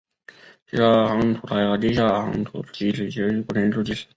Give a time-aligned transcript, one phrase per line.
[0.67, 4.07] 其他夯土台和地下夯土基址也都是古建筑基址。